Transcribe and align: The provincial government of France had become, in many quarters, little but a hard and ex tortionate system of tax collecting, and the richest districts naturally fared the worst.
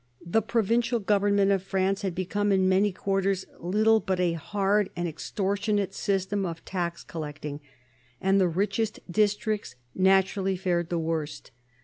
The 0.25 0.41
provincial 0.41 0.99
government 0.99 1.51
of 1.51 1.61
France 1.61 2.01
had 2.01 2.15
become, 2.15 2.51
in 2.51 2.67
many 2.67 2.91
quarters, 2.91 3.45
little 3.59 3.99
but 3.99 4.19
a 4.19 4.33
hard 4.33 4.89
and 4.95 5.07
ex 5.07 5.31
tortionate 5.31 5.93
system 5.93 6.43
of 6.43 6.65
tax 6.65 7.03
collecting, 7.03 7.61
and 8.19 8.41
the 8.41 8.47
richest 8.47 8.99
districts 9.11 9.75
naturally 9.93 10.55
fared 10.57 10.89
the 10.89 10.97
worst. 10.97 11.51